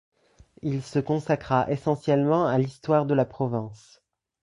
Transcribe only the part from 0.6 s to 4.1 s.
Il se consacra essentiellement à l'histoire de la Provence.